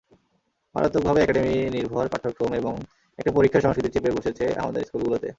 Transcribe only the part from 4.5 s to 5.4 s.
আমাদের স্কুলগুলোতে।